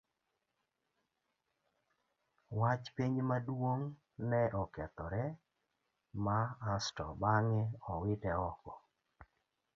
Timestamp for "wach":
2.59-2.85